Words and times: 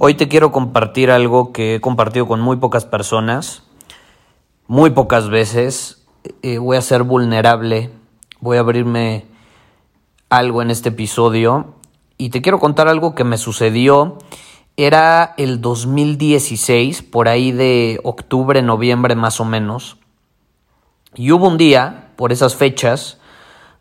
Hoy 0.00 0.14
te 0.14 0.28
quiero 0.28 0.52
compartir 0.52 1.10
algo 1.10 1.52
que 1.52 1.74
he 1.74 1.80
compartido 1.80 2.28
con 2.28 2.40
muy 2.40 2.58
pocas 2.58 2.84
personas, 2.84 3.64
muy 4.68 4.90
pocas 4.90 5.28
veces. 5.28 6.06
Eh, 6.42 6.58
voy 6.58 6.76
a 6.76 6.82
ser 6.82 7.02
vulnerable, 7.02 7.90
voy 8.38 8.58
a 8.58 8.60
abrirme 8.60 9.26
algo 10.28 10.62
en 10.62 10.70
este 10.70 10.90
episodio 10.90 11.74
y 12.16 12.30
te 12.30 12.42
quiero 12.42 12.60
contar 12.60 12.86
algo 12.86 13.16
que 13.16 13.24
me 13.24 13.38
sucedió. 13.38 14.18
Era 14.76 15.34
el 15.36 15.60
2016, 15.60 17.02
por 17.02 17.26
ahí 17.26 17.50
de 17.50 17.98
octubre, 18.04 18.62
noviembre 18.62 19.16
más 19.16 19.40
o 19.40 19.44
menos. 19.44 19.96
Y 21.16 21.32
hubo 21.32 21.48
un 21.48 21.58
día, 21.58 22.12
por 22.14 22.30
esas 22.30 22.54
fechas, 22.54 23.18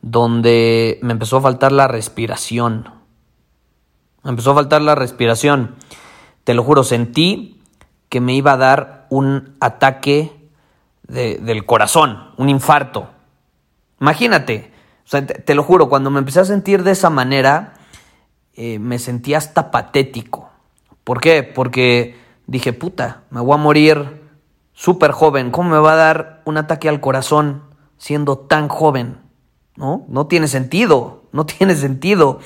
donde 0.02 0.98
me 1.04 1.14
empezó 1.14 1.38
a 1.38 1.42
faltar 1.42 1.72
la 1.72 1.88
respiración. 1.88 2.90
Me 4.24 4.32
empezó 4.32 4.50
a 4.50 4.56
faltar 4.56 4.82
la 4.82 4.96
respiración. 4.96 5.76
Te 6.48 6.54
lo 6.54 6.64
juro, 6.64 6.86
sentí 6.86 7.62
que 8.08 8.22
me 8.22 8.34
iba 8.34 8.54
a 8.54 8.58
dar 8.58 9.06
un 9.10 9.58
ataque 9.60 10.32
del 11.10 11.66
corazón, 11.66 12.30
un 12.38 12.48
infarto. 12.48 13.10
Imagínate, 14.00 14.72
te, 15.44 15.56
lo 15.56 15.64
juro, 15.64 15.90
cuando 15.90 16.10
me 16.10 16.20
empecé 16.20 16.40
a 16.40 16.46
sentir 16.46 16.84
de 16.84 16.92
esa 16.92 17.10
manera, 17.10 17.74
eh, 18.54 18.80
me 18.80 18.98
sentí 18.98 19.34
hasta 19.34 19.72
patético. 19.72 20.50
¿Por 21.04 21.20
qué? 21.20 21.44
Porque 21.44 22.16
dije, 22.46 22.72
puta, 22.72 23.24
me 23.30 23.42
voy 23.42 23.56
a 23.56 23.58
morir 23.58 24.22
súper 24.72 25.12
joven. 25.12 25.52
¿Cómo 25.52 25.72
me 25.72 25.80
va 25.80 25.92
a 25.92 25.98
dar 25.98 26.44
un 26.46 26.56
ataque 26.56 26.88
al 26.88 27.02
corazón 27.02 27.64
siendo 27.98 28.38
tan 28.38 28.70
joven? 28.70 29.18
¿No? 29.76 30.06
No 30.08 30.28
tiene 30.28 30.48
sentido, 30.48 31.26
no 31.34 31.46
tiene 31.58 31.76
sentido. 31.76 32.40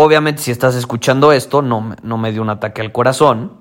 Obviamente 0.00 0.42
si 0.42 0.52
estás 0.52 0.76
escuchando 0.76 1.32
esto, 1.32 1.60
no, 1.60 1.96
no 2.04 2.18
me 2.18 2.30
dio 2.30 2.40
un 2.40 2.50
ataque 2.50 2.80
al 2.80 2.92
corazón. 2.92 3.54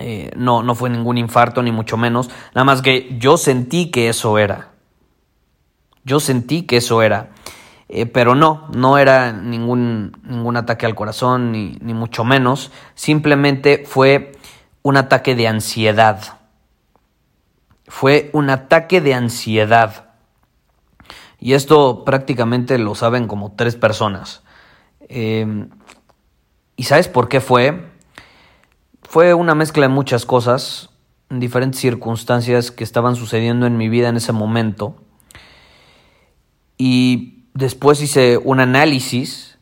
Eh, 0.00 0.32
no, 0.34 0.64
no 0.64 0.74
fue 0.74 0.90
ningún 0.90 1.16
infarto, 1.16 1.62
ni 1.62 1.70
mucho 1.70 1.96
menos. 1.96 2.28
Nada 2.56 2.64
más 2.64 2.82
que 2.82 3.16
yo 3.20 3.36
sentí 3.36 3.92
que 3.92 4.08
eso 4.08 4.36
era. 4.38 4.72
Yo 6.02 6.18
sentí 6.18 6.62
que 6.62 6.78
eso 6.78 7.02
era. 7.02 7.30
Eh, 7.88 8.06
pero 8.06 8.34
no, 8.34 8.66
no 8.74 8.98
era 8.98 9.32
ningún, 9.32 10.20
ningún 10.24 10.56
ataque 10.56 10.86
al 10.86 10.96
corazón, 10.96 11.52
ni, 11.52 11.78
ni 11.82 11.94
mucho 11.94 12.24
menos. 12.24 12.72
Simplemente 12.96 13.84
fue 13.86 14.32
un 14.82 14.96
ataque 14.96 15.36
de 15.36 15.46
ansiedad. 15.46 16.40
Fue 17.86 18.30
un 18.32 18.50
ataque 18.50 19.00
de 19.00 19.14
ansiedad. 19.14 20.08
Y 21.38 21.52
esto 21.52 22.04
prácticamente 22.04 22.76
lo 22.76 22.96
saben 22.96 23.28
como 23.28 23.52
tres 23.52 23.76
personas. 23.76 24.42
Em, 25.08 25.70
¿Y 26.76 26.84
sabes 26.84 27.08
por 27.08 27.28
qué 27.28 27.40
fue? 27.40 27.90
Fue 29.02 29.34
una 29.34 29.54
mezcla 29.54 29.82
de 29.82 29.92
muchas 29.92 30.26
cosas, 30.26 30.90
en 31.30 31.40
diferentes 31.40 31.80
circunstancias 31.80 32.70
que 32.70 32.84
estaban 32.84 33.16
sucediendo 33.16 33.66
en 33.66 33.76
mi 33.76 33.88
vida 33.88 34.08
en 34.08 34.16
ese 34.16 34.32
momento. 34.32 34.96
Y 36.76 37.44
después 37.54 38.00
hice 38.00 38.38
un 38.38 38.60
análisis, 38.60 39.58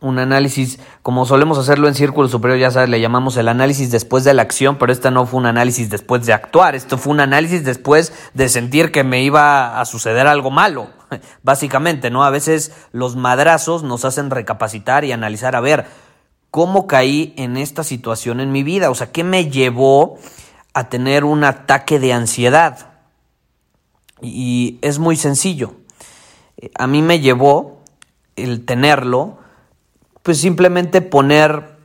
un 0.00 0.18
análisis 0.18 0.78
como 1.02 1.24
solemos 1.24 1.56
hacerlo 1.58 1.88
en 1.88 1.94
Círculo 1.94 2.28
Superior, 2.28 2.58
ya 2.58 2.70
sabes, 2.70 2.90
le 2.90 3.00
llamamos 3.00 3.36
el 3.36 3.48
análisis 3.48 3.90
después 3.90 4.24
de 4.24 4.34
la 4.34 4.42
acción, 4.42 4.76
pero 4.76 4.92
este 4.92 5.10
no 5.10 5.26
fue 5.26 5.40
un 5.40 5.46
análisis 5.46 5.88
después 5.88 6.26
de 6.26 6.32
actuar, 6.32 6.74
esto 6.74 6.98
fue 6.98 7.12
un 7.12 7.20
análisis 7.20 7.64
después 7.64 8.12
de 8.34 8.48
sentir 8.48 8.92
que 8.92 9.04
me 9.04 9.22
iba 9.22 9.80
a 9.80 9.84
suceder 9.84 10.26
algo 10.26 10.50
malo. 10.50 10.99
Básicamente, 11.42 12.10
¿no? 12.10 12.24
A 12.24 12.30
veces 12.30 12.72
los 12.92 13.16
madrazos 13.16 13.82
nos 13.82 14.04
hacen 14.04 14.30
recapacitar 14.30 15.04
y 15.04 15.12
analizar, 15.12 15.56
a 15.56 15.60
ver, 15.60 15.86
¿cómo 16.50 16.86
caí 16.86 17.34
en 17.36 17.56
esta 17.56 17.84
situación 17.84 18.40
en 18.40 18.52
mi 18.52 18.62
vida? 18.62 18.90
O 18.90 18.94
sea, 18.94 19.12
¿qué 19.12 19.24
me 19.24 19.50
llevó 19.50 20.18
a 20.74 20.88
tener 20.88 21.24
un 21.24 21.44
ataque 21.44 21.98
de 21.98 22.12
ansiedad? 22.12 22.90
Y 24.20 24.78
es 24.82 24.98
muy 24.98 25.16
sencillo. 25.16 25.74
A 26.74 26.86
mí 26.86 27.02
me 27.02 27.20
llevó 27.20 27.82
el 28.36 28.64
tenerlo, 28.64 29.38
pues 30.22 30.40
simplemente 30.40 31.00
poner 31.00 31.78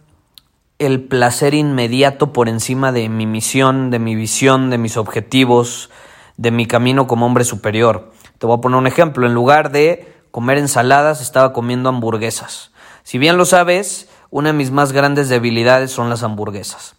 el 0.78 1.03
placer 1.03 1.53
inmediato 1.53 2.34
por 2.34 2.50
encima 2.50 2.92
de 2.92 3.07
mi 3.07 3.25
misión, 3.25 3.92
de 3.92 4.00
mi 4.00 4.16
visión, 4.16 4.69
de 4.69 4.78
mis 4.78 4.97
objetivos, 4.97 5.90
de 6.36 6.52
mi 6.52 6.66
camino 6.66 7.07
como 7.07 7.25
hombre 7.25 7.46
superior. 7.46 8.12
Te 8.38 8.46
voy 8.47 8.57
a 8.57 8.62
poner 8.62 8.78
un 8.78 8.88
ejemplo. 8.88 9.25
En 9.25 9.34
lugar 9.34 9.72
de 9.72 10.13
comer 10.31 10.57
ensaladas, 10.57 11.22
estaba 11.22 11.53
comiendo 11.53 11.90
hamburguesas. 11.90 12.72
Si 13.03 13.18
bien 13.18 13.38
lo 13.38 13.46
sabes, 13.46 14.09
una 14.29 14.50
de 14.50 14.53
mis 14.53 14.72
más 14.72 14.91
grandes 14.91 15.29
debilidades 15.29 15.91
son 15.91 16.09
las 16.09 16.23
hamburguesas. 16.23 16.95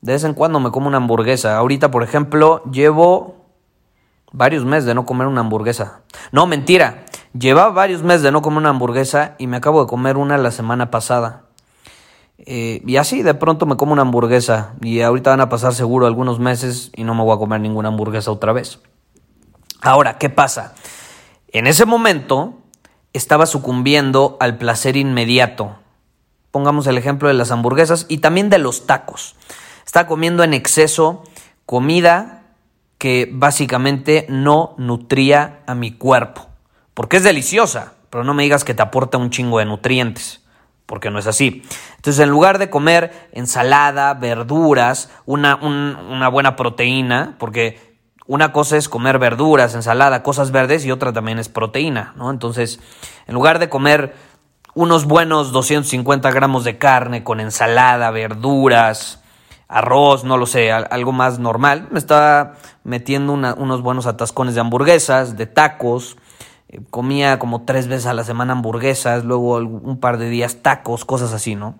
De 0.00 0.12
vez 0.12 0.24
en 0.24 0.34
cuando 0.34 0.58
me 0.58 0.70
como 0.70 0.88
una 0.88 0.96
hamburguesa. 0.96 1.56
Ahorita, 1.56 1.90
por 1.90 2.02
ejemplo, 2.02 2.62
llevo 2.64 3.36
varios 4.32 4.64
meses 4.64 4.84
de 4.84 4.94
no 4.94 5.06
comer 5.06 5.28
una 5.28 5.42
hamburguesa. 5.42 6.00
No, 6.32 6.46
mentira. 6.46 7.04
Llevaba 7.38 7.70
varios 7.70 8.02
meses 8.02 8.22
de 8.22 8.32
no 8.32 8.42
comer 8.42 8.58
una 8.58 8.70
hamburguesa 8.70 9.36
y 9.38 9.46
me 9.46 9.56
acabo 9.56 9.80
de 9.82 9.86
comer 9.86 10.16
una 10.16 10.36
la 10.38 10.50
semana 10.50 10.90
pasada. 10.90 11.44
Eh, 12.38 12.82
y 12.84 12.96
así 12.96 13.22
de 13.22 13.34
pronto 13.34 13.66
me 13.66 13.76
como 13.76 13.92
una 13.92 14.02
hamburguesa 14.02 14.74
y 14.80 15.00
ahorita 15.00 15.30
van 15.30 15.40
a 15.40 15.48
pasar 15.48 15.74
seguro 15.74 16.06
algunos 16.06 16.40
meses 16.40 16.90
y 16.96 17.04
no 17.04 17.14
me 17.14 17.22
voy 17.22 17.36
a 17.36 17.38
comer 17.38 17.60
ninguna 17.60 17.88
hamburguesa 17.88 18.32
otra 18.32 18.52
vez. 18.52 18.80
Ahora, 19.82 20.16
¿qué 20.16 20.30
pasa? 20.30 20.74
En 21.48 21.66
ese 21.66 21.86
momento 21.86 22.54
estaba 23.12 23.46
sucumbiendo 23.46 24.36
al 24.38 24.56
placer 24.56 24.96
inmediato. 24.96 25.76
Pongamos 26.52 26.86
el 26.86 26.98
ejemplo 26.98 27.26
de 27.26 27.34
las 27.34 27.50
hamburguesas 27.50 28.06
y 28.08 28.18
también 28.18 28.48
de 28.48 28.58
los 28.58 28.86
tacos. 28.86 29.34
Estaba 29.84 30.06
comiendo 30.06 30.44
en 30.44 30.54
exceso 30.54 31.24
comida 31.66 32.44
que 32.98 33.28
básicamente 33.32 34.24
no 34.28 34.76
nutría 34.78 35.62
a 35.66 35.74
mi 35.74 35.90
cuerpo. 35.90 36.46
Porque 36.94 37.16
es 37.16 37.24
deliciosa, 37.24 37.94
pero 38.08 38.22
no 38.22 38.34
me 38.34 38.44
digas 38.44 38.62
que 38.62 38.74
te 38.74 38.82
aporta 38.82 39.18
un 39.18 39.30
chingo 39.30 39.58
de 39.58 39.64
nutrientes, 39.64 40.44
porque 40.86 41.10
no 41.10 41.18
es 41.18 41.26
así. 41.26 41.64
Entonces, 41.96 42.22
en 42.22 42.28
lugar 42.28 42.58
de 42.58 42.70
comer 42.70 43.28
ensalada, 43.32 44.14
verduras, 44.14 45.10
una, 45.26 45.56
una 45.56 46.28
buena 46.28 46.54
proteína, 46.54 47.34
porque 47.38 47.91
una 48.32 48.50
cosa 48.50 48.78
es 48.78 48.88
comer 48.88 49.18
verduras, 49.18 49.74
ensalada, 49.74 50.22
cosas 50.22 50.52
verdes 50.52 50.86
y 50.86 50.90
otra 50.90 51.12
también 51.12 51.38
es 51.38 51.50
proteína, 51.50 52.14
¿no? 52.16 52.30
Entonces, 52.30 52.80
en 53.26 53.34
lugar 53.34 53.58
de 53.58 53.68
comer 53.68 54.14
unos 54.72 55.04
buenos 55.04 55.52
250 55.52 56.30
gramos 56.30 56.64
de 56.64 56.78
carne 56.78 57.24
con 57.24 57.40
ensalada, 57.40 58.10
verduras, 58.10 59.22
arroz, 59.68 60.24
no 60.24 60.38
lo 60.38 60.46
sé, 60.46 60.72
algo 60.72 61.12
más 61.12 61.40
normal, 61.40 61.88
me 61.90 61.98
estaba 61.98 62.54
metiendo 62.84 63.34
unos 63.34 63.82
buenos 63.82 64.06
atascones 64.06 64.54
de 64.54 64.62
hamburguesas, 64.62 65.36
de 65.36 65.44
tacos, 65.44 66.16
eh, 66.70 66.80
comía 66.88 67.38
como 67.38 67.66
tres 67.66 67.86
veces 67.86 68.06
a 68.06 68.14
la 68.14 68.24
semana 68.24 68.54
hamburguesas, 68.54 69.26
luego 69.26 69.56
un 69.56 70.00
par 70.00 70.16
de 70.16 70.30
días 70.30 70.62
tacos, 70.62 71.04
cosas 71.04 71.34
así, 71.34 71.54
¿no? 71.54 71.74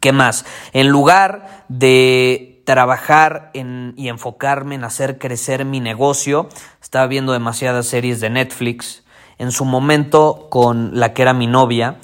¿Qué 0.00 0.10
más? 0.10 0.44
En 0.72 0.88
lugar 0.88 1.64
de 1.68 2.49
trabajar 2.70 3.50
y 3.52 4.08
enfocarme 4.08 4.76
en 4.76 4.84
hacer 4.84 5.18
crecer 5.18 5.64
mi 5.64 5.80
negocio. 5.80 6.48
Estaba 6.80 7.08
viendo 7.08 7.32
demasiadas 7.32 7.88
series 7.88 8.20
de 8.20 8.30
Netflix. 8.30 9.02
En 9.38 9.50
su 9.50 9.64
momento, 9.64 10.46
con 10.50 10.92
la 10.94 11.12
que 11.12 11.22
era 11.22 11.32
mi 11.32 11.48
novia, 11.48 11.96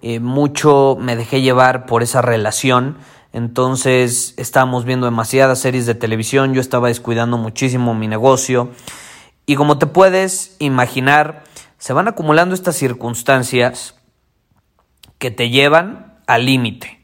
eh, 0.00 0.20
mucho 0.20 0.96
me 0.96 1.16
dejé 1.16 1.40
llevar 1.40 1.86
por 1.86 2.04
esa 2.04 2.22
relación. 2.22 2.98
Entonces 3.32 4.34
estábamos 4.36 4.84
viendo 4.84 5.06
demasiadas 5.06 5.58
series 5.58 5.86
de 5.86 5.96
televisión, 5.96 6.54
yo 6.54 6.60
estaba 6.60 6.86
descuidando 6.86 7.36
muchísimo 7.36 7.92
mi 7.92 8.06
negocio. 8.06 8.70
Y 9.44 9.56
como 9.56 9.78
te 9.78 9.86
puedes 9.86 10.54
imaginar, 10.60 11.42
se 11.78 11.92
van 11.94 12.06
acumulando 12.06 12.54
estas 12.54 12.76
circunstancias 12.76 13.96
que 15.18 15.32
te 15.32 15.50
llevan 15.50 16.20
al 16.28 16.46
límite. 16.46 17.00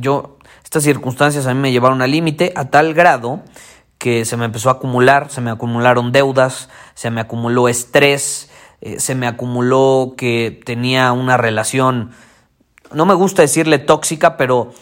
yo, 0.00 0.35
estas 0.66 0.82
circunstancias 0.82 1.46
a 1.46 1.54
mí 1.54 1.60
me 1.60 1.70
llevaron 1.70 2.02
al 2.02 2.10
límite 2.10 2.52
a 2.56 2.64
tal 2.70 2.92
grado 2.92 3.40
que 3.98 4.24
se 4.24 4.36
me 4.36 4.46
empezó 4.46 4.68
a 4.68 4.72
acumular, 4.72 5.30
se 5.30 5.40
me 5.40 5.52
acumularon 5.52 6.10
deudas, 6.10 6.68
se 6.94 7.08
me 7.12 7.20
acumuló 7.20 7.68
estrés, 7.68 8.50
eh, 8.80 8.98
se 8.98 9.14
me 9.14 9.28
acumuló 9.28 10.14
que 10.16 10.60
tenía 10.66 11.12
una 11.12 11.36
relación, 11.36 12.10
no 12.92 13.06
me 13.06 13.14
gusta 13.14 13.42
decirle 13.42 13.78
tóxica, 13.78 14.36
pero 14.36 14.72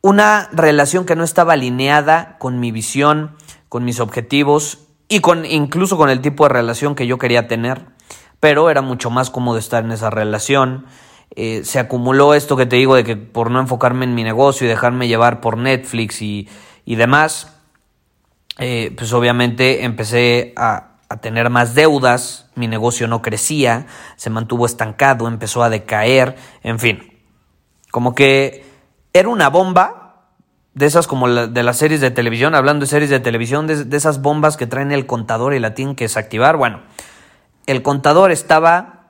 una 0.00 0.48
relación 0.50 1.04
que 1.04 1.14
no 1.14 1.24
estaba 1.24 1.52
alineada 1.52 2.38
con 2.38 2.58
mi 2.58 2.72
visión, 2.72 3.36
con 3.68 3.84
mis 3.84 4.00
objetivos 4.00 4.86
y 5.08 5.20
con 5.20 5.44
incluso 5.44 5.98
con 5.98 6.08
el 6.08 6.22
tipo 6.22 6.44
de 6.44 6.54
relación 6.54 6.94
que 6.94 7.06
yo 7.06 7.18
quería 7.18 7.48
tener, 7.48 7.84
pero 8.40 8.70
era 8.70 8.80
mucho 8.80 9.10
más 9.10 9.28
cómodo 9.28 9.58
estar 9.58 9.84
en 9.84 9.92
esa 9.92 10.08
relación. 10.08 10.86
Eh, 11.36 11.62
se 11.64 11.78
acumuló 11.78 12.34
esto 12.34 12.56
que 12.56 12.66
te 12.66 12.76
digo 12.76 12.94
de 12.94 13.04
que 13.04 13.16
por 13.16 13.50
no 13.50 13.60
enfocarme 13.60 14.04
en 14.04 14.14
mi 14.14 14.24
negocio 14.24 14.66
y 14.66 14.68
dejarme 14.68 15.08
llevar 15.08 15.40
por 15.40 15.56
Netflix 15.56 16.22
y, 16.22 16.48
y 16.84 16.96
demás, 16.96 17.54
eh, 18.58 18.92
pues 18.96 19.12
obviamente 19.12 19.84
empecé 19.84 20.52
a, 20.56 20.88
a 21.08 21.16
tener 21.18 21.48
más 21.50 21.74
deudas, 21.74 22.50
mi 22.54 22.66
negocio 22.66 23.08
no 23.08 23.22
crecía, 23.22 23.86
se 24.16 24.30
mantuvo 24.30 24.66
estancado, 24.66 25.28
empezó 25.28 25.62
a 25.62 25.70
decaer, 25.70 26.36
en 26.62 26.78
fin, 26.78 27.18
como 27.90 28.14
que 28.14 28.66
era 29.12 29.28
una 29.28 29.48
bomba 29.48 30.26
de 30.74 30.86
esas 30.86 31.06
como 31.06 31.28
de 31.28 31.62
las 31.62 31.76
series 31.76 32.00
de 32.00 32.10
televisión, 32.10 32.54
hablando 32.54 32.84
de 32.84 32.90
series 32.90 33.10
de 33.10 33.20
televisión, 33.20 33.66
de, 33.66 33.84
de, 33.84 33.96
esas 33.96 34.22
bombas 34.22 34.56
que 34.56 34.66
traen 34.66 34.92
el 34.92 35.06
contador 35.06 35.54
y 35.54 35.58
la 35.58 35.74
tienen 35.74 35.96
que 35.96 36.04
desactivar. 36.04 36.56
Bueno, 36.56 36.82
el 37.66 37.82
contador 37.82 38.30
estaba 38.30 39.08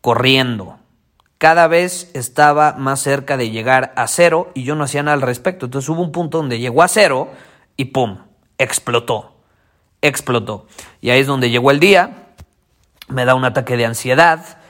corriendo. 0.00 0.78
Cada 1.42 1.66
vez 1.66 2.08
estaba 2.14 2.74
más 2.74 3.00
cerca 3.00 3.36
de 3.36 3.50
llegar 3.50 3.92
a 3.96 4.06
cero 4.06 4.52
y 4.54 4.62
yo 4.62 4.76
no 4.76 4.84
hacía 4.84 5.02
nada 5.02 5.14
al 5.14 5.22
respecto. 5.22 5.66
Entonces 5.66 5.88
hubo 5.88 6.00
un 6.00 6.12
punto 6.12 6.38
donde 6.38 6.60
llegó 6.60 6.84
a 6.84 6.86
cero 6.86 7.32
y 7.76 7.86
¡pum! 7.86 8.18
explotó, 8.58 9.34
explotó. 10.02 10.68
Y 11.00 11.10
ahí 11.10 11.18
es 11.18 11.26
donde 11.26 11.50
llegó 11.50 11.72
el 11.72 11.80
día, 11.80 12.28
me 13.08 13.24
da 13.24 13.34
un 13.34 13.44
ataque 13.44 13.76
de 13.76 13.86
ansiedad 13.86 14.60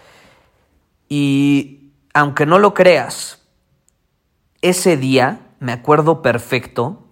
y 1.10 1.90
aunque 2.14 2.46
no 2.46 2.58
lo 2.58 2.72
creas, 2.72 3.42
ese 4.62 4.96
día, 4.96 5.40
me 5.60 5.72
acuerdo 5.72 6.22
perfecto, 6.22 7.06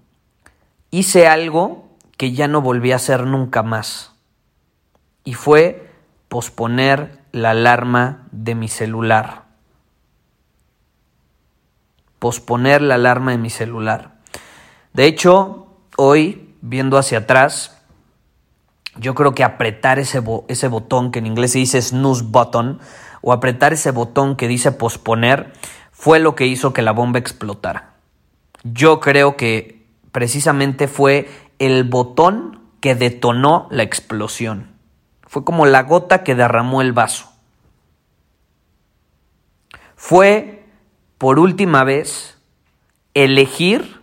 hice 0.91 1.29
algo 1.29 1.99
que 2.17 2.33
ya 2.33 2.49
no 2.49 2.63
volví 2.63 2.93
a 2.93 2.97
hacer 2.97 3.27
nunca 3.27 3.63
más. 3.63 4.15
Y 5.23 5.35
fue 5.35 5.93
posponer 6.31 7.21
la 7.33 7.51
alarma 7.51 8.27
de 8.33 8.55
mi 8.55 8.69
celular. 8.69 9.50
Posponer 12.21 12.81
la 12.81 12.95
alarma 12.95 13.33
de 13.33 13.39
mi 13.39 13.51
celular. 13.51 14.21
De 14.93 15.07
hecho, 15.07 15.67
hoy 15.97 16.55
viendo 16.61 16.99
hacia 16.99 17.19
atrás, 17.19 17.83
yo 18.97 19.15
creo 19.15 19.35
que 19.35 19.45
apretar 19.45 19.99
ese, 19.99 20.21
botón 20.21 21.11
que 21.11 21.19
en 21.19 21.27
inglés 21.27 21.53
se 21.53 21.59
dice 21.59 21.81
snooze 21.81 22.25
button, 22.25 22.79
o 23.23 23.33
apretar 23.33 23.73
ese 23.73 23.91
botón 23.91 24.37
que 24.37 24.47
dice 24.47 24.73
posponer, 24.73 25.53
fue 25.91 26.21
lo 26.21 26.35
que 26.35 26.47
hizo 26.47 26.73
que 26.73 26.83
la 26.83 26.93
bomba 26.93 27.19
explotara. 27.19 27.95
Yo 28.63 29.01
creo 29.01 29.37
que 29.37 29.87
precisamente 30.13 30.89
fue 30.89 31.29
el 31.59 31.85
botón 31.85 32.61
que 32.81 32.95
detonó 32.95 33.69
la 33.71 33.83
explosión. 33.83 34.71
Fue 35.27 35.45
como 35.45 35.67
la 35.67 35.83
gota 35.83 36.25
que 36.25 36.35
derramó 36.35 36.81
el 36.83 36.93
vaso. 36.93 37.31
Fue, 39.95 40.60
por 41.21 41.39
última 41.39 41.85
vez, 41.85 42.39
elegir 43.13 44.01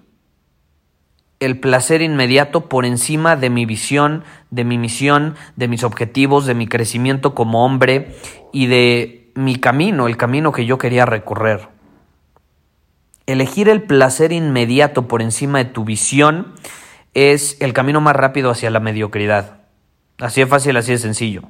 el 1.39 1.59
placer 1.59 2.03
inmediato 2.03 2.69
por 2.69 2.85
encima 2.85 3.35
de 3.35 3.49
mi 3.49 3.65
visión, 3.65 4.23
de 4.51 4.63
mi 4.63 4.77
misión, 4.77 5.33
de 5.55 5.67
mis 5.67 5.83
objetivos, 5.83 6.45
de 6.45 6.53
mi 6.53 6.67
crecimiento 6.67 7.33
como 7.33 7.65
hombre 7.65 8.15
y 8.53 8.67
de 8.67 9.31
mi 9.33 9.55
camino, 9.55 10.05
el 10.05 10.15
camino 10.15 10.51
que 10.51 10.67
yo 10.67 10.77
quería 10.77 11.07
recorrer. 11.07 11.69
Elegir 13.25 13.67
el 13.67 13.81
placer 13.81 14.31
inmediato 14.31 15.07
por 15.07 15.23
encima 15.23 15.57
de 15.57 15.65
tu 15.65 15.85
visión 15.85 16.53
es 17.15 17.57
el 17.61 17.73
camino 17.73 17.99
más 17.99 18.15
rápido 18.15 18.51
hacia 18.51 18.69
la 18.69 18.79
mediocridad. 18.79 19.61
Así 20.19 20.41
de 20.41 20.45
fácil, 20.45 20.77
así 20.77 20.91
de 20.91 20.99
sencillo. 20.99 21.49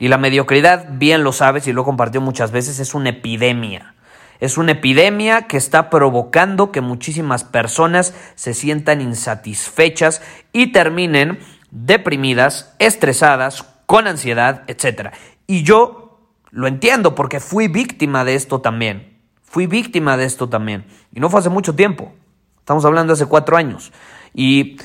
Y 0.00 0.08
la 0.08 0.18
mediocridad, 0.18 0.88
bien 0.98 1.22
lo 1.22 1.30
sabes 1.32 1.68
y 1.68 1.72
lo 1.72 1.82
he 1.82 1.84
compartido 1.84 2.20
muchas 2.20 2.50
veces, 2.50 2.80
es 2.80 2.94
una 2.94 3.10
epidemia. 3.10 3.94
Es 4.40 4.56
una 4.58 4.72
epidemia 4.72 5.42
que 5.42 5.56
está 5.56 5.90
provocando 5.90 6.72
que 6.72 6.80
muchísimas 6.80 7.44
personas 7.44 8.14
se 8.34 8.54
sientan 8.54 9.00
insatisfechas 9.00 10.22
y 10.52 10.72
terminen 10.72 11.38
deprimidas, 11.70 12.74
estresadas, 12.78 13.64
con 13.86 14.06
ansiedad, 14.06 14.62
etc. 14.66 15.10
Y 15.46 15.62
yo 15.62 16.20
lo 16.50 16.66
entiendo 16.66 17.14
porque 17.14 17.38
fui 17.38 17.68
víctima 17.68 18.24
de 18.24 18.34
esto 18.34 18.60
también. 18.60 19.18
Fui 19.42 19.66
víctima 19.66 20.16
de 20.16 20.24
esto 20.24 20.48
también. 20.48 20.86
Y 21.12 21.20
no 21.20 21.28
fue 21.28 21.40
hace 21.40 21.48
mucho 21.48 21.74
tiempo. 21.74 22.12
Estamos 22.58 22.84
hablando 22.84 23.12
hace 23.12 23.26
cuatro 23.26 23.56
años. 23.56 23.92
Y 24.32 24.78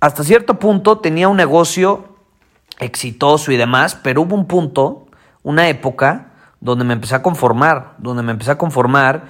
hasta 0.00 0.22
cierto 0.22 0.58
punto 0.58 0.98
tenía 0.98 1.28
un 1.28 1.36
negocio 1.36 2.16
exitoso 2.78 3.52
y 3.52 3.56
demás, 3.56 3.94
pero 3.94 4.22
hubo 4.22 4.34
un 4.34 4.46
punto, 4.46 5.06
una 5.42 5.68
época, 5.68 6.31
donde 6.62 6.84
me 6.84 6.94
empecé 6.94 7.16
a 7.16 7.22
conformar, 7.22 7.96
donde 7.98 8.22
me 8.22 8.32
empecé 8.32 8.52
a 8.52 8.58
conformar 8.58 9.24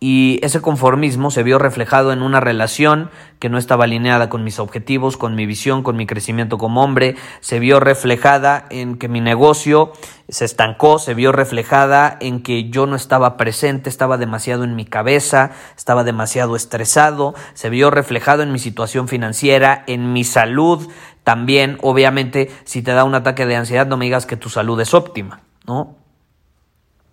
y 0.00 0.38
ese 0.42 0.62
conformismo 0.62 1.32
se 1.32 1.42
vio 1.42 1.58
reflejado 1.58 2.12
en 2.12 2.22
una 2.22 2.38
relación 2.38 3.10
que 3.40 3.48
no 3.48 3.58
estaba 3.58 3.84
alineada 3.84 4.28
con 4.28 4.44
mis 4.44 4.60
objetivos, 4.60 5.16
con 5.16 5.34
mi 5.34 5.44
visión, 5.44 5.82
con 5.82 5.96
mi 5.96 6.06
crecimiento 6.06 6.56
como 6.56 6.84
hombre, 6.84 7.16
se 7.40 7.58
vio 7.58 7.80
reflejada 7.80 8.64
en 8.70 8.96
que 8.96 9.08
mi 9.08 9.20
negocio 9.20 9.92
se 10.28 10.44
estancó, 10.44 11.00
se 11.00 11.14
vio 11.14 11.32
reflejada 11.32 12.16
en 12.20 12.42
que 12.44 12.70
yo 12.70 12.86
no 12.86 12.94
estaba 12.94 13.36
presente, 13.36 13.90
estaba 13.90 14.18
demasiado 14.18 14.62
en 14.62 14.76
mi 14.76 14.84
cabeza, 14.84 15.50
estaba 15.76 16.04
demasiado 16.04 16.54
estresado, 16.54 17.34
se 17.54 17.68
vio 17.68 17.90
reflejado 17.90 18.44
en 18.44 18.52
mi 18.52 18.60
situación 18.60 19.08
financiera, 19.08 19.82
en 19.88 20.12
mi 20.12 20.22
salud, 20.22 20.88
también, 21.24 21.76
obviamente, 21.82 22.50
si 22.64 22.82
te 22.82 22.92
da 22.92 23.04
un 23.04 23.14
ataque 23.14 23.46
de 23.46 23.56
ansiedad, 23.56 23.86
no 23.86 23.96
me 23.96 24.06
digas 24.06 24.26
que 24.26 24.36
tu 24.36 24.48
salud 24.48 24.80
es 24.80 24.94
óptima, 24.94 25.40
¿no? 25.66 25.97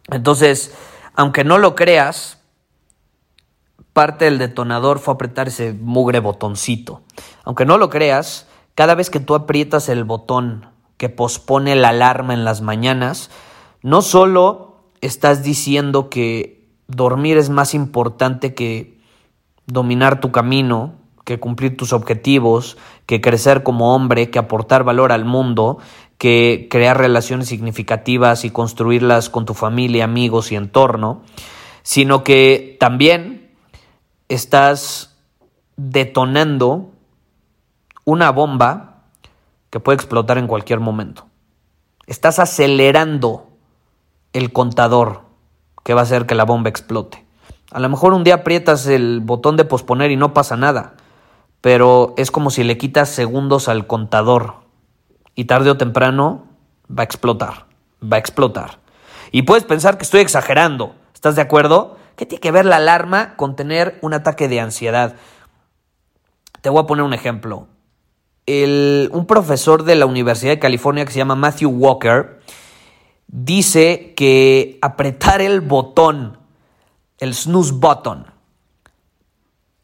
Entonces, 0.09 0.73
aunque 1.15 1.43
no 1.43 1.57
lo 1.57 1.75
creas, 1.75 2.39
parte 3.93 4.25
del 4.25 4.37
detonador 4.37 4.99
fue 4.99 5.13
apretar 5.13 5.47
ese 5.47 5.73
mugre 5.73 6.19
botoncito. 6.19 7.01
Aunque 7.43 7.65
no 7.65 7.77
lo 7.77 7.89
creas, 7.89 8.47
cada 8.75 8.93
vez 8.95 9.09
que 9.09 9.19
tú 9.19 9.35
aprietas 9.35 9.87
el 9.89 10.03
botón 10.03 10.67
que 10.97 11.09
pospone 11.09 11.75
la 11.75 11.89
alarma 11.89 12.33
en 12.33 12.43
las 12.43 12.61
mañanas, 12.61 13.29
no 13.81 14.01
solo 14.01 14.89
estás 15.01 15.43
diciendo 15.43 16.09
que 16.09 16.67
dormir 16.87 17.37
es 17.37 17.49
más 17.49 17.73
importante 17.73 18.53
que 18.53 18.99
dominar 19.65 20.19
tu 20.19 20.31
camino, 20.31 20.93
que 21.23 21.39
cumplir 21.39 21.75
tus 21.75 21.91
objetivos, 21.91 22.77
que 23.05 23.21
crecer 23.21 23.63
como 23.63 23.95
hombre, 23.95 24.29
que 24.29 24.39
aportar 24.39 24.83
valor 24.83 25.11
al 25.11 25.25
mundo, 25.25 25.79
que 26.17 26.67
crear 26.69 26.97
relaciones 26.97 27.47
significativas 27.47 28.45
y 28.45 28.49
construirlas 28.49 29.29
con 29.29 29.45
tu 29.45 29.53
familia, 29.53 30.05
amigos 30.05 30.51
y 30.51 30.55
entorno, 30.55 31.23
sino 31.83 32.23
que 32.23 32.77
también 32.79 33.51
estás 34.29 35.17
detonando 35.77 36.91
una 38.05 38.31
bomba 38.31 39.03
que 39.69 39.79
puede 39.79 39.97
explotar 39.97 40.37
en 40.37 40.47
cualquier 40.47 40.79
momento. 40.79 41.27
Estás 42.07 42.39
acelerando 42.39 43.49
el 44.31 44.53
contador 44.53 45.23
que 45.83 45.93
va 45.93 46.01
a 46.01 46.03
hacer 46.03 46.25
que 46.25 46.35
la 46.35 46.45
bomba 46.45 46.69
explote. 46.69 47.25
A 47.71 47.79
lo 47.79 47.89
mejor 47.89 48.13
un 48.13 48.23
día 48.23 48.35
aprietas 48.35 48.87
el 48.87 49.19
botón 49.21 49.57
de 49.57 49.65
posponer 49.65 50.11
y 50.11 50.15
no 50.15 50.33
pasa 50.33 50.55
nada, 50.55 50.95
pero 51.61 52.13
es 52.17 52.31
como 52.31 52.51
si 52.51 52.63
le 52.63 52.77
quitas 52.77 53.09
segundos 53.09 53.67
al 53.67 53.87
contador 53.87 54.64
y 55.35 55.45
tarde 55.45 55.69
o 55.69 55.77
temprano 55.77 56.45
va 56.89 57.03
a 57.03 57.05
explotar, 57.05 57.65
va 58.01 58.17
a 58.17 58.19
explotar. 58.19 58.79
Y 59.31 59.43
puedes 59.43 59.63
pensar 59.63 59.97
que 59.97 60.03
estoy 60.03 60.21
exagerando, 60.21 60.95
¿estás 61.13 61.35
de 61.35 61.41
acuerdo? 61.41 61.97
¿Qué 62.15 62.25
tiene 62.25 62.41
que 62.41 62.51
ver 62.51 62.65
la 62.65 62.77
alarma 62.77 63.35
con 63.35 63.55
tener 63.55 63.99
un 64.01 64.13
ataque 64.13 64.47
de 64.47 64.61
ansiedad? 64.61 65.15
Te 66.61 66.69
voy 66.69 66.81
a 66.81 66.87
poner 66.87 67.03
un 67.03 67.13
ejemplo. 67.13 67.67
un 68.47 69.25
profesor 69.27 69.83
de 69.83 69.95
la 69.95 70.05
Universidad 70.05 70.53
de 70.53 70.59
California 70.59 71.05
que 71.05 71.11
se 71.11 71.17
llama 71.17 71.35
Matthew 71.35 71.69
Walker 71.69 72.39
dice 73.27 74.13
que 74.15 74.79
apretar 74.81 75.41
el 75.41 75.61
botón, 75.61 76.37
el 77.17 77.33
snooze 77.33 77.73
button, 77.73 78.27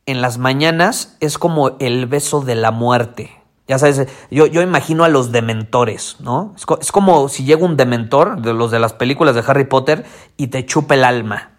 en 0.06 0.22
las 0.22 0.38
mañanas 0.38 1.18
es 1.20 1.38
como 1.38 1.78
el 1.80 2.06
beso 2.06 2.42
de 2.42 2.56
la 2.56 2.72
muerte. 2.72 3.41
Ya 3.72 3.80
sabes, 3.80 4.06
yo, 4.30 4.48
yo 4.48 4.62
imagino 4.62 5.06
a 5.06 5.08
los 5.08 5.32
dementores, 5.32 6.18
¿no? 6.20 6.54
Es, 6.58 6.92
como 6.92 7.30
si 7.30 7.46
llega 7.46 7.64
un 7.64 7.78
dementor, 7.78 8.42
de 8.42 8.54
los 8.54 8.70
de 8.70 8.80
las 8.80 8.92
películas 8.92 9.34
de 9.34 9.46
Harry 9.48 9.64
Potter, 9.64 10.04
y 10.36 10.48
te 10.48 10.66
chupa 10.66 10.96
el 10.96 11.06
alma. 11.06 11.52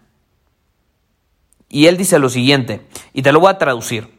Y 1.69 1.87
él 1.87 1.97
dice 1.97 2.19
lo 2.19 2.29
siguiente, 2.29 2.85
y 3.13 3.23
te 3.23 3.31
lo 3.31 3.39
voy 3.39 3.49
a 3.49 3.57
traducir, 3.57 4.15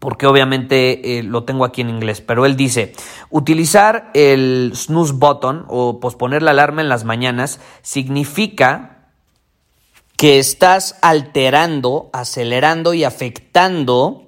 porque 0.00 0.26
obviamente 0.26 1.18
eh, 1.18 1.22
lo 1.22 1.44
tengo 1.44 1.66
aquí 1.66 1.82
en 1.82 1.90
inglés, 1.90 2.22
pero 2.22 2.46
él 2.46 2.56
dice, 2.56 2.94
utilizar 3.28 4.10
el 4.14 4.72
snooze 4.74 5.12
button 5.12 5.66
o 5.68 6.00
posponer 6.00 6.42
la 6.42 6.52
alarma 6.52 6.80
en 6.80 6.88
las 6.88 7.04
mañanas 7.04 7.60
significa 7.82 9.10
que 10.16 10.38
estás 10.38 10.96
alterando, 11.02 12.08
acelerando 12.14 12.94
y 12.94 13.04
afectando 13.04 14.23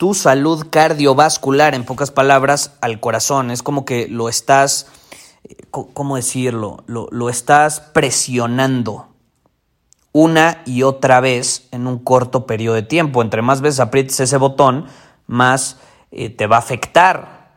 tu 0.00 0.14
salud 0.14 0.68
cardiovascular, 0.70 1.74
en 1.74 1.84
pocas 1.84 2.10
palabras, 2.10 2.74
al 2.80 3.00
corazón. 3.00 3.50
Es 3.50 3.62
como 3.62 3.84
que 3.84 4.08
lo 4.08 4.30
estás, 4.30 4.86
eh, 5.44 5.56
¿cómo 5.70 6.16
decirlo? 6.16 6.84
Lo, 6.86 7.06
lo 7.10 7.28
estás 7.28 7.80
presionando 7.80 9.08
una 10.12 10.62
y 10.64 10.84
otra 10.84 11.20
vez 11.20 11.68
en 11.70 11.86
un 11.86 11.98
corto 11.98 12.46
periodo 12.46 12.76
de 12.76 12.82
tiempo. 12.82 13.20
Entre 13.20 13.42
más 13.42 13.60
veces 13.60 13.78
aprietes 13.78 14.18
ese 14.20 14.38
botón, 14.38 14.86
más 15.26 15.78
eh, 16.12 16.30
te 16.30 16.46
va 16.46 16.56
a 16.56 16.60
afectar. 16.60 17.50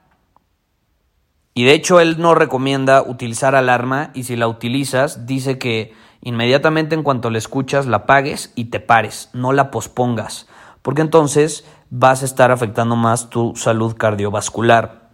Y 1.54 1.64
de 1.64 1.76
hecho 1.76 2.02
él 2.02 2.20
no 2.20 2.36
recomienda 2.36 3.04
utilizar 3.04 3.56
alarma 3.56 4.12
y 4.14 4.24
si 4.24 4.36
la 4.36 4.50
utilizas 4.50 5.26
dice 5.26 5.58
que 5.58 5.94
inmediatamente 6.20 6.94
en 6.94 7.04
cuanto 7.04 7.30
la 7.30 7.38
escuchas 7.38 7.86
la 7.86 7.98
apagues 7.98 8.52
y 8.54 8.66
te 8.66 8.82
pares, 8.82 9.30
no 9.32 9.54
la 9.54 9.72
pospongas, 9.72 10.46
porque 10.82 11.02
entonces 11.02 11.64
vas 11.96 12.24
a 12.24 12.26
estar 12.26 12.50
afectando 12.50 12.96
más 12.96 13.30
tu 13.30 13.56
salud 13.56 13.96
cardiovascular. 13.96 15.10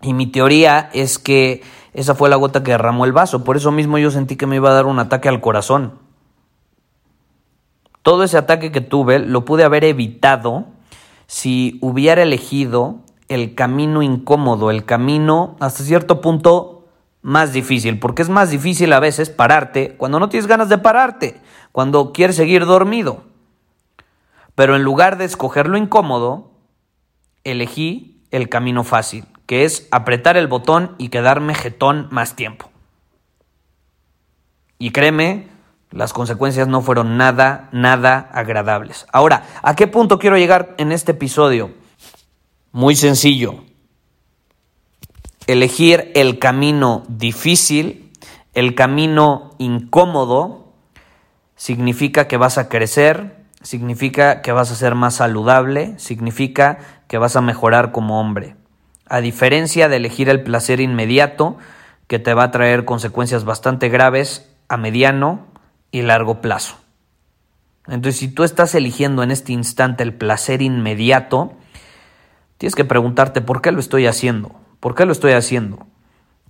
Y 0.00 0.14
mi 0.14 0.28
teoría 0.28 0.90
es 0.92 1.18
que 1.18 1.62
esa 1.92 2.14
fue 2.14 2.28
la 2.28 2.36
gota 2.36 2.62
que 2.62 2.70
derramó 2.70 3.04
el 3.04 3.12
vaso, 3.12 3.42
por 3.42 3.56
eso 3.56 3.72
mismo 3.72 3.98
yo 3.98 4.12
sentí 4.12 4.36
que 4.36 4.46
me 4.46 4.54
iba 4.56 4.70
a 4.70 4.74
dar 4.74 4.86
un 4.86 5.00
ataque 5.00 5.28
al 5.28 5.40
corazón. 5.40 5.98
Todo 8.02 8.22
ese 8.22 8.38
ataque 8.38 8.70
que 8.70 8.80
tuve 8.80 9.18
lo 9.18 9.44
pude 9.44 9.64
haber 9.64 9.82
evitado 9.82 10.66
si 11.26 11.78
hubiera 11.82 12.22
elegido 12.22 13.00
el 13.26 13.56
camino 13.56 14.00
incómodo, 14.00 14.70
el 14.70 14.84
camino 14.84 15.56
hasta 15.58 15.82
cierto 15.82 16.20
punto 16.20 16.86
más 17.22 17.52
difícil, 17.52 17.98
porque 17.98 18.22
es 18.22 18.28
más 18.28 18.50
difícil 18.50 18.92
a 18.92 19.00
veces 19.00 19.30
pararte 19.30 19.96
cuando 19.96 20.20
no 20.20 20.28
tienes 20.28 20.46
ganas 20.46 20.68
de 20.68 20.78
pararte, 20.78 21.40
cuando 21.72 22.12
quieres 22.12 22.36
seguir 22.36 22.66
dormido. 22.66 23.27
Pero 24.58 24.74
en 24.74 24.82
lugar 24.82 25.18
de 25.18 25.24
escoger 25.24 25.68
lo 25.68 25.78
incómodo, 25.78 26.50
elegí 27.44 28.24
el 28.32 28.48
camino 28.48 28.82
fácil, 28.82 29.24
que 29.46 29.64
es 29.64 29.86
apretar 29.92 30.36
el 30.36 30.48
botón 30.48 30.96
y 30.98 31.10
quedarme 31.10 31.54
jetón 31.54 32.08
más 32.10 32.34
tiempo. 32.34 32.68
Y 34.80 34.90
créeme, 34.90 35.46
las 35.92 36.12
consecuencias 36.12 36.66
no 36.66 36.82
fueron 36.82 37.16
nada, 37.16 37.68
nada 37.70 38.30
agradables. 38.32 39.06
Ahora, 39.12 39.46
¿a 39.62 39.76
qué 39.76 39.86
punto 39.86 40.18
quiero 40.18 40.36
llegar 40.36 40.74
en 40.78 40.90
este 40.90 41.12
episodio? 41.12 41.70
Muy 42.72 42.96
sencillo. 42.96 43.62
Elegir 45.46 46.10
el 46.16 46.40
camino 46.40 47.04
difícil, 47.06 48.10
el 48.54 48.74
camino 48.74 49.54
incómodo, 49.58 50.72
significa 51.54 52.26
que 52.26 52.38
vas 52.38 52.58
a 52.58 52.68
crecer, 52.68 53.37
significa 53.62 54.42
que 54.42 54.52
vas 54.52 54.70
a 54.70 54.76
ser 54.76 54.94
más 54.94 55.16
saludable, 55.16 55.98
significa 55.98 56.78
que 57.08 57.18
vas 57.18 57.36
a 57.36 57.40
mejorar 57.40 57.92
como 57.92 58.20
hombre. 58.20 58.56
A 59.08 59.20
diferencia 59.20 59.88
de 59.88 59.96
elegir 59.96 60.28
el 60.28 60.42
placer 60.42 60.80
inmediato, 60.80 61.56
que 62.06 62.18
te 62.18 62.34
va 62.34 62.44
a 62.44 62.50
traer 62.50 62.84
consecuencias 62.84 63.44
bastante 63.44 63.88
graves 63.88 64.50
a 64.68 64.76
mediano 64.76 65.46
y 65.90 66.02
largo 66.02 66.40
plazo. 66.40 66.76
Entonces, 67.86 68.16
si 68.16 68.28
tú 68.28 68.44
estás 68.44 68.74
eligiendo 68.74 69.22
en 69.22 69.30
este 69.30 69.52
instante 69.52 70.02
el 70.02 70.12
placer 70.12 70.60
inmediato, 70.60 71.54
tienes 72.58 72.74
que 72.74 72.84
preguntarte 72.84 73.40
por 73.40 73.62
qué 73.62 73.72
lo 73.72 73.80
estoy 73.80 74.06
haciendo, 74.06 74.60
por 74.80 74.94
qué 74.94 75.06
lo 75.06 75.12
estoy 75.12 75.32
haciendo, 75.32 75.86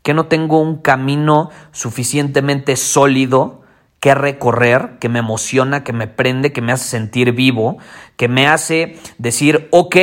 que 0.03 0.15
no 0.15 0.27
tengo 0.27 0.61
un 0.61 0.79
camino 0.79 1.51
suficientemente 1.71 2.77
sólido 2.77 3.63
que 4.01 4.15
recorrer, 4.15 4.99
que 5.01 5.09
me 5.09 5.19
emociona, 5.19 5.83
que 5.83 5.93
me 5.93 6.07
prende, 6.07 6.53
que 6.53 6.63
me 6.63 6.73
hace 6.73 6.85
sentir 6.85 7.33
vivo, 7.33 7.79
que 8.17 8.29
me 8.29 8.47
hace 8.47 8.99
decir, 9.19 9.69
ok, 9.73 9.97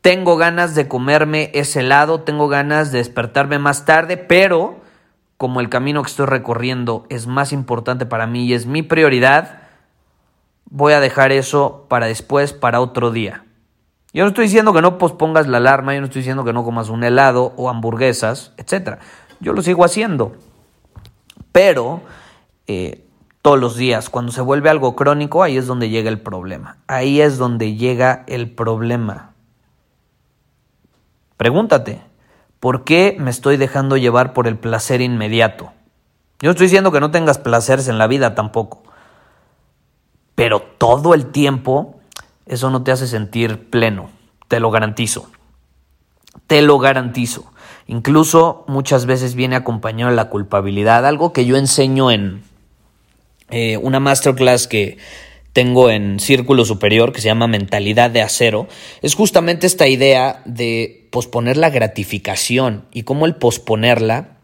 tengo 0.00 0.36
ganas 0.36 0.74
de 0.74 0.88
comerme 0.88 1.50
ese 1.54 1.80
helado, 1.80 2.20
tengo 2.20 2.48
ganas 2.48 2.92
de 2.92 2.98
despertarme 2.98 3.58
más 3.58 3.84
tarde, 3.84 4.16
pero 4.16 4.80
como 5.36 5.60
el 5.60 5.68
camino 5.68 6.02
que 6.02 6.10
estoy 6.10 6.26
recorriendo 6.26 7.04
es 7.08 7.26
más 7.26 7.52
importante 7.52 8.06
para 8.06 8.26
mí 8.26 8.46
y 8.46 8.54
es 8.54 8.66
mi 8.66 8.82
prioridad, 8.82 9.62
voy 10.66 10.92
a 10.92 11.00
dejar 11.00 11.32
eso 11.32 11.86
para 11.88 12.06
después, 12.06 12.52
para 12.52 12.80
otro 12.80 13.10
día. 13.10 13.44
Yo 14.12 14.24
no 14.24 14.28
estoy 14.28 14.44
diciendo 14.44 14.72
que 14.72 14.82
no 14.82 14.98
pospongas 14.98 15.46
la 15.48 15.56
alarma, 15.56 15.94
yo 15.94 16.00
no 16.00 16.06
estoy 16.06 16.20
diciendo 16.20 16.44
que 16.44 16.52
no 16.52 16.64
comas 16.64 16.90
un 16.90 17.02
helado 17.02 17.54
o 17.56 17.70
hamburguesas, 17.70 18.52
etc. 18.56 18.98
Yo 19.40 19.52
lo 19.52 19.62
sigo 19.62 19.84
haciendo. 19.84 20.36
Pero 21.50 22.02
eh, 22.66 23.04
todos 23.42 23.58
los 23.58 23.76
días, 23.76 24.10
cuando 24.10 24.32
se 24.32 24.40
vuelve 24.40 24.70
algo 24.70 24.94
crónico, 24.94 25.42
ahí 25.42 25.56
es 25.56 25.66
donde 25.66 25.88
llega 25.88 26.08
el 26.08 26.20
problema. 26.20 26.78
Ahí 26.86 27.20
es 27.20 27.38
donde 27.38 27.74
llega 27.74 28.24
el 28.26 28.50
problema. 28.50 29.32
Pregúntate, 31.36 32.02
¿Por 32.62 32.84
qué 32.84 33.16
me 33.18 33.32
estoy 33.32 33.56
dejando 33.56 33.96
llevar 33.96 34.32
por 34.34 34.46
el 34.46 34.56
placer 34.56 35.00
inmediato? 35.00 35.72
Yo 36.38 36.52
estoy 36.52 36.66
diciendo 36.66 36.92
que 36.92 37.00
no 37.00 37.10
tengas 37.10 37.38
placeres 37.38 37.88
en 37.88 37.98
la 37.98 38.06
vida 38.06 38.36
tampoco. 38.36 38.84
Pero 40.36 40.62
todo 40.78 41.12
el 41.14 41.26
tiempo 41.26 41.96
eso 42.46 42.70
no 42.70 42.84
te 42.84 42.92
hace 42.92 43.08
sentir 43.08 43.68
pleno, 43.68 44.10
te 44.46 44.60
lo 44.60 44.70
garantizo. 44.70 45.28
Te 46.46 46.62
lo 46.62 46.78
garantizo. 46.78 47.50
Incluso 47.88 48.64
muchas 48.68 49.06
veces 49.06 49.34
viene 49.34 49.56
acompañado 49.56 50.10
de 50.10 50.16
la 50.16 50.28
culpabilidad, 50.28 51.04
algo 51.04 51.32
que 51.32 51.46
yo 51.46 51.56
enseño 51.56 52.12
en 52.12 52.44
eh, 53.52 53.76
una 53.76 54.00
masterclass 54.00 54.66
que 54.66 54.98
tengo 55.52 55.90
en 55.90 56.18
Círculo 56.18 56.64
Superior, 56.64 57.12
que 57.12 57.20
se 57.20 57.28
llama 57.28 57.46
Mentalidad 57.46 58.10
de 58.10 58.22
Acero, 58.22 58.66
es 59.02 59.14
justamente 59.14 59.66
esta 59.66 59.86
idea 59.86 60.42
de 60.46 61.08
posponer 61.10 61.58
la 61.58 61.70
gratificación 61.70 62.86
y 62.92 63.02
cómo 63.02 63.26
el 63.26 63.36
posponerla 63.36 64.38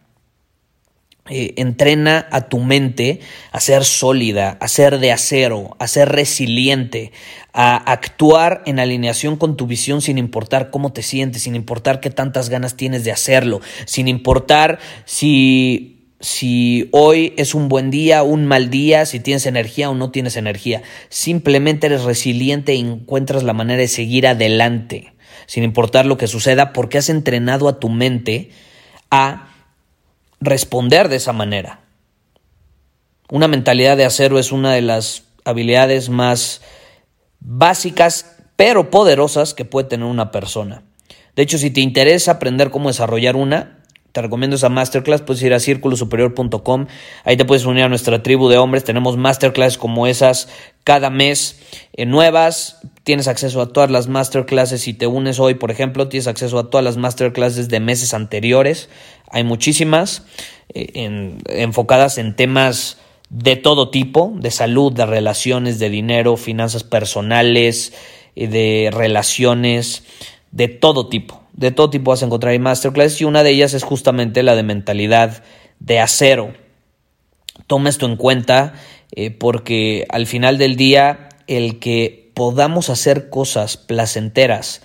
eh, 1.30 1.54
entrena 1.56 2.26
a 2.30 2.48
tu 2.48 2.58
mente 2.58 3.20
a 3.52 3.60
ser 3.60 3.84
sólida, 3.84 4.56
a 4.60 4.68
ser 4.68 4.98
de 4.98 5.12
acero, 5.12 5.76
a 5.78 5.86
ser 5.86 6.08
resiliente, 6.08 7.12
a 7.52 7.76
actuar 7.76 8.62
en 8.64 8.78
alineación 8.78 9.36
con 9.36 9.56
tu 9.56 9.66
visión 9.66 10.00
sin 10.00 10.16
importar 10.16 10.70
cómo 10.70 10.92
te 10.92 11.02
sientes, 11.02 11.42
sin 11.42 11.54
importar 11.54 12.00
qué 12.00 12.08
tantas 12.08 12.48
ganas 12.48 12.76
tienes 12.76 13.04
de 13.04 13.12
hacerlo, 13.12 13.60
sin 13.84 14.08
importar 14.08 14.78
si 15.04 15.97
si 16.20 16.88
hoy 16.92 17.32
es 17.36 17.54
un 17.54 17.68
buen 17.68 17.90
día, 17.90 18.22
un 18.22 18.44
mal 18.46 18.70
día, 18.70 19.06
si 19.06 19.20
tienes 19.20 19.46
energía 19.46 19.88
o 19.88 19.94
no 19.94 20.10
tienes 20.10 20.36
energía. 20.36 20.82
Simplemente 21.08 21.86
eres 21.86 22.02
resiliente 22.02 22.74
y 22.74 22.80
encuentras 22.80 23.44
la 23.44 23.52
manera 23.52 23.80
de 23.80 23.88
seguir 23.88 24.26
adelante, 24.26 25.14
sin 25.46 25.62
importar 25.62 26.06
lo 26.06 26.16
que 26.16 26.26
suceda, 26.26 26.72
porque 26.72 26.98
has 26.98 27.08
entrenado 27.08 27.68
a 27.68 27.78
tu 27.78 27.88
mente 27.88 28.50
a 29.10 29.54
responder 30.40 31.08
de 31.08 31.16
esa 31.16 31.32
manera. 31.32 31.80
Una 33.30 33.46
mentalidad 33.46 33.96
de 33.96 34.04
acero 34.04 34.38
es 34.38 34.52
una 34.52 34.72
de 34.72 34.82
las 34.82 35.24
habilidades 35.44 36.08
más 36.08 36.62
básicas, 37.40 38.36
pero 38.56 38.90
poderosas 38.90 39.54
que 39.54 39.64
puede 39.64 39.88
tener 39.88 40.06
una 40.06 40.32
persona. 40.32 40.82
De 41.36 41.42
hecho, 41.42 41.58
si 41.58 41.70
te 41.70 41.80
interesa 41.80 42.32
aprender 42.32 42.70
cómo 42.70 42.88
desarrollar 42.88 43.36
una, 43.36 43.77
te 44.12 44.22
recomiendo 44.22 44.56
esa 44.56 44.68
masterclass, 44.68 45.22
puedes 45.22 45.42
ir 45.42 45.52
a 45.52 45.60
círculosuperior.com, 45.60 46.86
ahí 47.24 47.36
te 47.36 47.44
puedes 47.44 47.66
unir 47.66 47.84
a 47.84 47.88
nuestra 47.88 48.22
tribu 48.22 48.48
de 48.48 48.58
hombres, 48.58 48.84
tenemos 48.84 49.16
masterclass 49.16 49.76
como 49.76 50.06
esas 50.06 50.48
cada 50.84 51.10
mes 51.10 51.60
eh, 51.92 52.06
nuevas, 52.06 52.80
tienes 53.04 53.28
acceso 53.28 53.60
a 53.60 53.72
todas 53.72 53.90
las 53.90 54.08
masterclasses, 54.08 54.80
si 54.80 54.94
te 54.94 55.06
unes 55.06 55.38
hoy, 55.40 55.54
por 55.54 55.70
ejemplo, 55.70 56.08
tienes 56.08 56.26
acceso 56.26 56.58
a 56.58 56.70
todas 56.70 56.84
las 56.84 56.96
masterclasses 56.96 57.68
de 57.68 57.80
meses 57.80 58.14
anteriores, 58.14 58.88
hay 59.30 59.44
muchísimas 59.44 60.24
eh, 60.74 61.36
enfocadas 61.46 62.16
en 62.18 62.34
temas 62.34 62.98
de 63.28 63.56
todo 63.56 63.90
tipo, 63.90 64.32
de 64.36 64.50
salud, 64.50 64.90
de 64.92 65.04
relaciones, 65.04 65.78
de 65.78 65.90
dinero, 65.90 66.38
finanzas 66.38 66.82
personales, 66.82 67.92
eh, 68.36 68.48
de 68.48 68.90
relaciones, 68.90 70.04
de 70.50 70.68
todo 70.68 71.08
tipo 71.08 71.42
de 71.58 71.72
todo 71.72 71.90
tipo 71.90 72.12
vas 72.12 72.22
a 72.22 72.26
encontrar 72.26 72.54
en 72.54 72.62
masterclass 72.62 73.20
y 73.20 73.24
una 73.24 73.42
de 73.42 73.50
ellas 73.50 73.74
es 73.74 73.82
justamente 73.82 74.44
la 74.44 74.54
de 74.54 74.62
mentalidad 74.62 75.42
de 75.80 75.98
acero. 75.98 76.54
Toma 77.66 77.88
esto 77.88 78.06
en 78.06 78.16
cuenta 78.16 78.74
eh, 79.10 79.32
porque 79.32 80.06
al 80.08 80.28
final 80.28 80.56
del 80.56 80.76
día 80.76 81.30
el 81.48 81.80
que 81.80 82.30
podamos 82.34 82.90
hacer 82.90 83.28
cosas 83.28 83.76
placenteras 83.76 84.82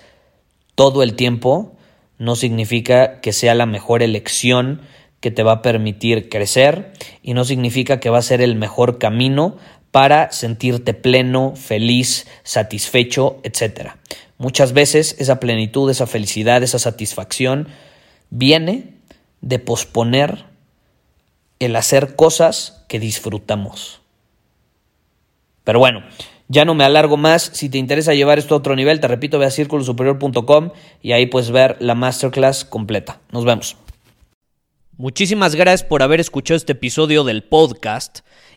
todo 0.74 1.04
el 1.04 1.14
tiempo 1.14 1.76
no 2.18 2.34
significa 2.34 3.20
que 3.20 3.32
sea 3.32 3.54
la 3.54 3.66
mejor 3.66 4.02
elección 4.02 4.82
que 5.20 5.30
te 5.30 5.44
va 5.44 5.52
a 5.52 5.62
permitir 5.62 6.28
crecer 6.28 6.92
y 7.22 7.34
no 7.34 7.44
significa 7.44 8.00
que 8.00 8.10
va 8.10 8.18
a 8.18 8.22
ser 8.22 8.40
el 8.42 8.56
mejor 8.56 8.98
camino 8.98 9.58
para 9.92 10.32
sentirte 10.32 10.92
pleno, 10.92 11.54
feliz, 11.54 12.26
satisfecho, 12.42 13.38
etc. 13.44 13.92
Muchas 14.44 14.74
veces 14.74 15.16
esa 15.18 15.40
plenitud, 15.40 15.88
esa 15.90 16.06
felicidad, 16.06 16.62
esa 16.62 16.78
satisfacción 16.78 17.68
viene 18.28 18.98
de 19.40 19.58
posponer 19.58 20.44
el 21.60 21.74
hacer 21.76 22.14
cosas 22.14 22.84
que 22.86 23.00
disfrutamos. 23.00 24.02
Pero 25.64 25.78
bueno, 25.78 26.02
ya 26.48 26.66
no 26.66 26.74
me 26.74 26.84
alargo 26.84 27.16
más. 27.16 27.52
Si 27.54 27.70
te 27.70 27.78
interesa 27.78 28.12
llevar 28.12 28.38
esto 28.38 28.54
a 28.54 28.58
otro 28.58 28.76
nivel, 28.76 29.00
te 29.00 29.08
repito, 29.08 29.38
ve 29.38 29.46
a 29.46 29.50
círculosuperior.com 29.50 30.72
y 31.00 31.12
ahí 31.12 31.24
puedes 31.24 31.50
ver 31.50 31.78
la 31.80 31.94
masterclass 31.94 32.66
completa. 32.66 33.20
Nos 33.32 33.46
vemos. 33.46 33.78
Muchísimas 34.98 35.54
gracias 35.54 35.88
por 35.88 36.02
haber 36.02 36.20
escuchado 36.20 36.56
este 36.56 36.72
episodio 36.72 37.24
del 37.24 37.44
podcast. 37.44 38.18